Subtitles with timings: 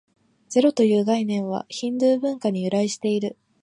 [0.49, 3.37] ゼロという概念は、ヒンドゥー文化に由来している。